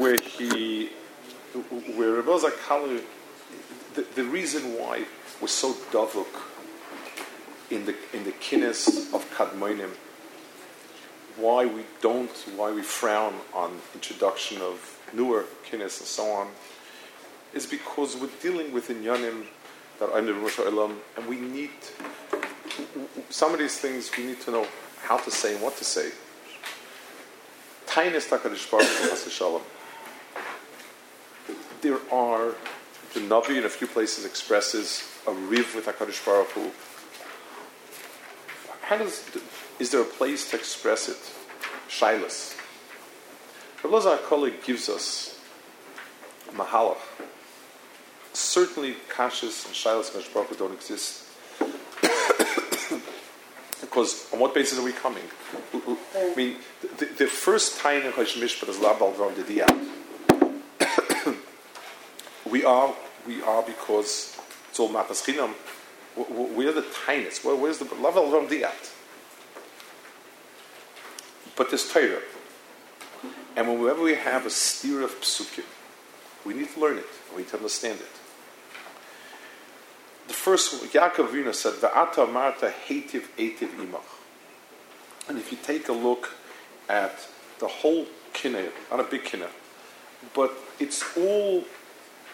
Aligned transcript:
where 0.00 0.16
he, 0.16 0.86
where 1.94 2.12
Rebbe 2.14 2.30
Zakalu, 2.30 3.02
the, 3.94 4.06
the 4.14 4.24
reason 4.24 4.78
why 4.78 5.04
we're 5.42 5.48
so 5.48 5.74
davuk 5.92 6.40
in 7.70 7.84
the 7.84 7.94
in 8.14 8.24
the 8.24 8.32
kinnis 8.32 9.12
of 9.12 9.30
kadmonim, 9.36 9.90
why 11.36 11.66
we 11.66 11.82
don't, 12.00 12.30
why 12.56 12.72
we 12.72 12.82
frown 12.82 13.34
on 13.52 13.78
introduction 13.92 14.62
of 14.62 14.98
newer 15.12 15.44
kinnis 15.70 16.00
and 16.00 16.08
so 16.08 16.30
on, 16.30 16.48
is 17.52 17.66
because 17.66 18.16
we're 18.16 18.30
dealing 18.40 18.72
with 18.72 18.88
inyanim 18.88 19.44
that 19.98 20.08
I'm 20.14 20.24
the 20.24 20.32
Rosh 20.32 20.56
Hashanah, 20.56 20.96
and 21.18 21.26
we 21.28 21.36
need 21.36 21.70
some 23.28 23.52
of 23.52 23.58
these 23.58 23.78
things 23.78 24.10
we 24.16 24.24
need 24.24 24.40
to 24.40 24.50
know 24.50 24.66
how 25.02 25.18
to 25.18 25.30
say 25.30 25.52
and 25.52 25.62
what 25.62 25.76
to 25.76 25.84
say. 25.84 26.10
Tainis 27.86 28.30
Takadish 28.30 28.70
Baruch 28.70 29.30
Shalom. 29.30 29.62
There 31.82 31.98
are 32.12 32.54
the 33.14 33.20
Navi 33.20 33.56
in 33.56 33.64
a 33.64 33.68
few 33.68 33.86
places 33.86 34.24
expresses 34.26 35.02
a 35.26 35.32
riv 35.32 35.74
with 35.74 35.86
Hakadosh 35.86 36.24
Baruch 36.24 36.50
Hu. 36.50 36.70
How 38.82 38.98
does 38.98 39.24
is 39.78 39.90
there 39.90 40.02
a 40.02 40.04
place 40.04 40.50
to 40.50 40.56
express 40.56 41.08
it? 41.08 41.18
Shilas. 41.88 42.56
Rabbi 43.82 44.16
Kalir 44.28 44.62
gives 44.64 44.88
us 44.88 45.38
mahalach. 46.52 46.98
Certainly, 48.32 48.96
kashas 49.08 49.64
and 49.66 49.74
shilas 49.74 50.14
and 50.14 50.24
Baruch 50.34 50.50
Hu 50.50 50.56
don't 50.56 50.74
exist. 50.74 51.24
because 53.80 54.30
on 54.32 54.38
what 54.38 54.54
basis 54.54 54.78
are 54.78 54.84
we 54.84 54.92
coming? 54.92 55.24
I 56.14 56.34
mean, 56.36 56.56
the, 56.98 57.06
the 57.06 57.26
first 57.26 57.80
time 57.80 58.02
in 58.02 58.12
Chosh 58.12 58.36
Mishpat 58.40 58.68
is 58.68 58.76
Labal 58.76 59.16
Drom 59.16 59.34
We 62.50 62.64
are, 62.64 62.94
we 63.26 63.42
are 63.42 63.62
because 63.62 64.36
it's 64.68 64.80
all 64.80 64.88
Matas 64.88 65.24
Chinam. 65.24 65.54
We 66.54 66.66
are 66.66 66.72
the 66.72 66.84
tiniest. 67.06 67.44
Where, 67.44 67.54
where's 67.54 67.78
the 67.78 67.84
Labal 67.84 68.28
Drom 68.30 68.48
Diyat? 68.48 68.92
But 71.56 71.70
there's 71.70 71.90
Torah. 71.90 72.22
And 73.56 73.80
whenever 73.80 74.02
we 74.02 74.14
have 74.14 74.46
a 74.46 74.50
steer 74.50 75.02
of 75.02 75.20
psukim, 75.20 75.64
we 76.44 76.54
need 76.54 76.72
to 76.74 76.80
learn 76.80 76.98
it. 76.98 77.06
We 77.32 77.42
need 77.42 77.48
to 77.50 77.56
understand 77.56 78.00
it. 78.00 78.08
The 80.28 80.34
first 80.34 80.82
Yaakov 80.92 81.32
Vina 81.32 81.52
said, 81.52 81.74
"Va'ata 81.74 82.32
marta 82.32 82.72
hativ 82.88 83.26
etiv 83.36 83.68
imach." 83.76 84.00
And 85.28 85.38
if 85.38 85.52
you 85.52 85.58
take 85.62 85.88
a 85.88 85.92
look 85.92 86.30
at 86.88 87.28
the 87.58 87.68
whole 87.68 88.06
kinnah, 88.32 88.70
not 88.90 89.00
a 89.00 89.04
big 89.04 89.24
kinnah, 89.24 89.50
but 90.34 90.52
it's 90.78 91.04
all 91.16 91.64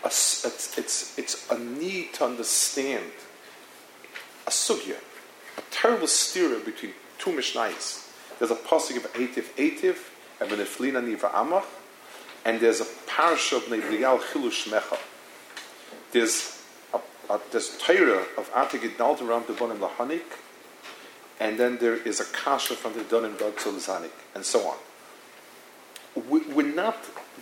a, 0.03 0.07
it's, 0.07 0.79
it's, 0.79 1.19
it's 1.19 1.51
a 1.51 1.59
need 1.59 2.15
to 2.15 2.25
understand 2.25 3.05
a 4.47 4.51
sugya, 4.51 4.97
a 5.59 5.63
terrible 5.71 6.07
steer 6.07 6.59
between 6.61 6.93
two 7.19 7.31
mishnayos. 7.31 8.09
There's 8.39 8.51
a 8.51 8.57
pasuk 8.57 8.97
of 8.97 9.13
etiv 9.15 9.45
etiv 9.57 9.97
and 10.41 10.51
beneflina 10.51 11.03
niva 11.03 11.31
amach, 11.33 11.65
and 12.45 12.61
there's 12.61 12.81
a 12.81 12.87
parasha 13.07 13.57
of 13.57 13.65
Nebligal 13.65 14.21
chilush 14.21 14.69
mecha. 14.69 14.99
There's 16.13 16.63
uh, 17.29 17.39
there's 17.51 17.77
Torah 17.79 18.25
of 18.39 18.51
around 18.55 19.47
the 19.49 19.53
Bonim 19.53 19.79
Lahanik, 19.79 20.23
and 21.41 21.59
then 21.59 21.79
there 21.79 21.97
is 21.97 22.21
a 22.21 22.25
Kasha 22.25 22.75
from 22.75 22.93
the 22.95 23.01
Donim 23.01 23.39
Dog 23.39 23.57
Zanik, 23.57 24.11
and 24.35 24.45
so 24.45 24.69
on. 24.69 24.77
We, 26.29 26.41
we're 26.53 26.75
not, 26.75 26.97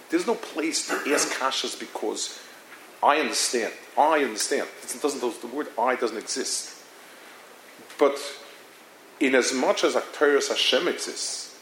there's 0.08 0.26
no 0.26 0.34
place 0.34 0.88
to 0.88 1.12
ask 1.12 1.30
Kashas 1.32 1.78
because 1.78 2.40
I 3.04 3.18
understand. 3.18 3.72
I 3.98 4.24
understand. 4.24 4.66
It 4.82 5.02
doesn't, 5.02 5.20
the 5.42 5.46
word 5.46 5.68
I 5.78 5.94
doesn't 5.94 6.16
exist. 6.16 6.82
But 7.98 8.18
in 9.20 9.34
as 9.34 9.52
much 9.52 9.84
as 9.84 9.94
Akteris 9.94 10.48
Hashem 10.48 10.88
exists, 10.88 11.54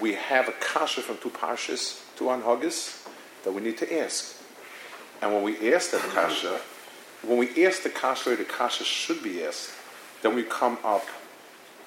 we 0.00 0.14
have 0.14 0.48
a 0.48 0.52
kasha 0.52 1.02
from 1.02 1.18
two 1.18 1.30
parshas, 1.30 2.00
two 2.16 2.26
anhagis, 2.26 3.04
that 3.42 3.52
we 3.52 3.62
need 3.62 3.78
to 3.78 4.00
ask. 4.00 4.40
And 5.20 5.34
when 5.34 5.42
we 5.42 5.74
ask 5.74 5.90
that 5.90 6.02
kasha, 6.02 6.60
when 7.22 7.38
we 7.38 7.66
ask 7.66 7.82
the 7.82 7.90
kasha, 7.90 8.36
the 8.36 8.44
kasha 8.44 8.84
should 8.84 9.24
be 9.24 9.42
asked, 9.42 9.72
then 10.22 10.36
we 10.36 10.44
come 10.44 10.78
up 10.84 11.04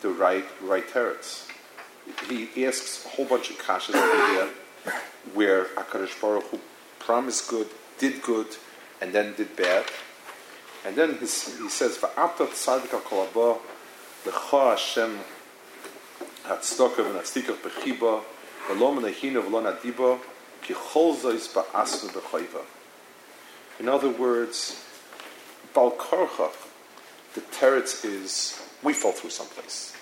the 0.01 0.09
right 0.09 0.45
right 0.61 0.87
teretz. 0.87 1.47
He 2.27 2.65
asks 2.65 3.05
a 3.05 3.09
whole 3.09 3.25
bunch 3.25 3.49
of 3.49 3.57
kashas 3.59 3.95
over 3.95 4.27
here, 4.33 4.49
where 5.33 5.65
Akadosh 5.75 6.19
Baruch 6.19 6.43
Hu 6.45 6.59
promised 6.97 7.47
good, 7.47 7.67
did 7.97 8.21
good, 8.21 8.47
and 9.01 9.13
then 9.13 9.33
did 9.35 9.55
bad, 9.55 9.85
and 10.85 10.95
then 10.95 11.17
he 11.17 11.25
says, 11.25 11.97
"Va'apta 11.97 12.47
tzadik 12.47 12.89
kolaba 13.01 13.59
lecha 14.25 14.71
Hashem 14.71 15.19
hatzdokav 16.45 17.05
v'natztikav 17.11 17.57
bechiba 17.57 18.23
v'lo 18.67 18.93
menachina 18.95 19.41
v'lo 19.41 19.61
nadiba 19.61 20.19
ki 20.61 20.73
chol 20.73 21.15
zois 21.17 21.47
ba'asnu 21.53 22.09
b'chayva." 22.09 22.63
In 23.79 23.87
other 23.87 24.09
words, 24.09 24.83
Balkarcha, 25.73 26.51
the 27.33 27.41
teretz 27.41 28.03
is 28.03 28.61
we 28.83 28.93
fall 28.93 29.11
through 29.11 29.29
someplace. 29.29 29.93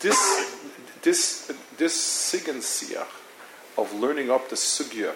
This 0.00 0.18
this 1.02 1.52
this 1.76 1.94
sigan 1.96 3.06
of 3.76 3.94
learning 3.94 4.30
up 4.30 4.48
the 4.48 4.56
sugya 4.56 5.14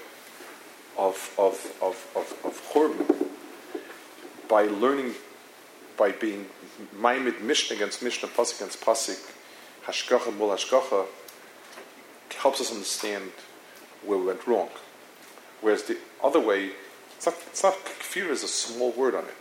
of 0.99 1.35
of 1.39 1.75
of 1.83 2.07
of, 2.15 2.39
of 2.45 2.63
Churban 2.73 3.29
by 4.49 4.63
learning 4.63 5.15
by 5.97 6.13
being 6.13 6.47
maimed 7.01 7.41
mishnah 7.41 7.77
against 7.77 8.03
mishnah 8.03 8.29
pasuk 8.29 8.61
against 8.61 8.81
pasuk 8.81 9.21
hashkacha 9.87 10.37
mul 10.37 10.51
hashkacha 10.51 11.07
helps 12.45 12.61
us 12.61 12.71
understand 12.73 13.31
where 14.05 14.19
we 14.19 14.27
went 14.27 14.47
wrong. 14.47 14.69
Whereas 15.61 15.85
the 15.85 15.97
other 16.23 16.41
way 16.41 16.73
it's 17.17 17.27
not, 17.27 17.37
it's 17.47 17.63
not 17.63 17.75
kfir 17.75 18.29
is 18.29 18.43
a 18.43 18.49
small 18.49 18.91
word 18.93 19.15
on 19.15 19.25
it. 19.25 19.35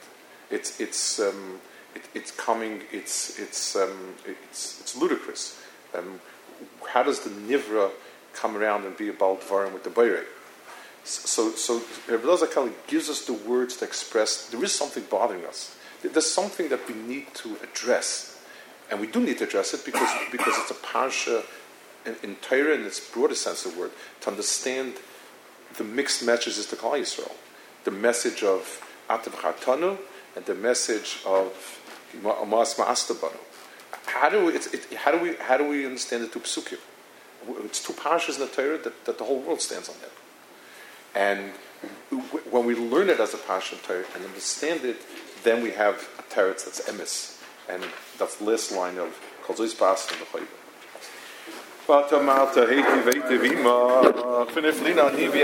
It's, 0.50 0.80
it's, 0.80 1.19
um, 1.19 1.59
it, 1.96 2.03
it's 2.13 2.31
coming, 2.31 2.81
it's, 2.92 3.40
it's, 3.40 3.75
um, 3.75 4.16
it's, 4.25 4.80
it's 4.80 4.96
ludicrous. 4.96 5.59
Um, 5.94 6.19
how 6.88 7.03
does 7.03 7.22
the 7.22 7.30
nivra 7.30 7.92
come 8.34 8.56
around 8.56 8.86
and 8.86 8.96
be 8.96 9.09
a 9.09 9.13
baldvarim 9.13 9.74
with 9.74 9.84
the 9.84 9.90
bayre? 9.90 10.25
So, 11.03 11.52
so 11.52 11.81
Rabbi 12.08 12.69
gives 12.88 13.09
us 13.09 13.25
the 13.25 13.34
words 13.34 13.78
to 13.78 13.86
express 13.86 14.47
there 14.50 14.64
is 14.64 14.74
something 14.74 15.03
bothering 15.09 15.46
us. 15.46 15.75
There's 16.02 16.30
something 16.30 16.69
that 16.69 16.88
we 16.88 16.96
need 16.96 17.34
to 17.36 17.58
address, 17.64 18.40
and 18.90 19.00
we 19.00 19.08
do 19.08 19.19
need 19.19 19.38
to 19.40 19.46
address 19.46 19.74
it 19.74 19.86
because 19.86 20.09
because 20.31 20.58
it's 20.58 20.72
a 20.72 20.75
parsha 20.75 21.44
in, 22.06 22.16
in 22.24 22.36
Torah 22.38 22.75
in 22.75 22.86
its 22.86 23.00
broader 23.00 23.36
sense 23.36 23.66
of 23.66 23.74
the 23.74 23.80
word 23.80 23.92
to 24.22 24.30
understand 24.30 24.94
the 25.78 25.84
mixed 25.84 26.25
messages 26.25 26.66
to 26.68 26.75
Klal 26.75 27.00
Yisrael 27.00 27.31
the 27.84 27.92
message 27.92 28.44
of 28.44 28.81
Atav 29.09 29.34
Chatanu 29.34 29.97
and 30.36 30.46
the 30.46 30.56
message 30.56 31.19
of 31.25 31.80
Mas 32.24 32.75
Ma'astabanu. 32.75 33.38
How 34.06 34.30
do 34.30 34.46
we, 34.46 34.53
it, 34.53 34.94
how 34.96 35.12
do 35.12 35.19
we 35.19 35.36
how 35.36 35.58
do 35.58 35.68
we 35.68 35.86
understand 35.86 36.24
the 36.24 36.28
two 36.28 36.40
psukim? 36.40 36.80
It's 37.66 37.84
two 37.84 37.94
parashas 37.94 38.36
in 38.36 38.42
the 38.42 38.47
Torah 38.47 38.78
that, 38.78 39.06
that 39.06 39.18
the 39.18 39.24
whole 39.24 39.42
world 39.42 39.62
stands 39.62 39.90
on 39.90 39.96
them. 40.00 40.09
And 41.16 41.51
when 42.50 42.66
we 42.66 42.75
learn 42.75 43.09
it 43.09 43.19
as 43.19 43.34
a 43.34 43.38
parasha 43.38 43.75
of 43.75 43.84
Torah 43.84 44.06
and 44.16 44.25
understand 44.25 44.85
it, 44.85 44.97
then 45.44 45.62
we 45.62 45.72
have 45.72 46.09
a 46.18 46.24
teretz 46.24 46.66
that's 46.66 46.81
emes, 46.90 47.41
and 47.69 47.84
that's 48.18 48.38
the 48.38 48.46
last 48.46 48.72
line 48.72 48.97
of 48.97 49.19
Kol 49.44 49.56
Zois 49.56 49.78
Bas 49.78 50.09
and 50.12 50.22
the 50.22 50.25
Nivi 55.12 55.44